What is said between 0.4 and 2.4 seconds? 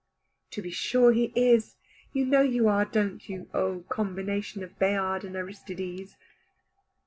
"To be sure he is. You